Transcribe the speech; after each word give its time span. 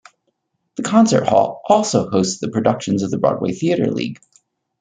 The 0.77 0.81
concert 0.81 1.27
hall 1.27 1.61
also 1.69 2.09
hosts 2.09 2.39
the 2.39 2.49
productions 2.49 3.03
of 3.03 3.11
the 3.11 3.19
Broadway 3.19 3.51
Theater 3.53 3.85
League. 3.91 4.19